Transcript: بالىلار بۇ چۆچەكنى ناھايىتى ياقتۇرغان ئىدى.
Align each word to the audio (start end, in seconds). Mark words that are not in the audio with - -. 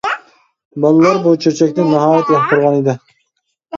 بالىلار 0.85 1.21
بۇ 1.27 1.33
چۆچەكنى 1.47 1.87
ناھايىتى 1.91 2.39
ياقتۇرغان 2.39 2.79
ئىدى. 2.81 2.97